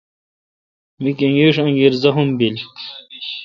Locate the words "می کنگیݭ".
1.03-1.55